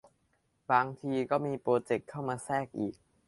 [0.71, 2.95] บางทีก็จะมีโปรเจกต์เข้ามาแทรกอีก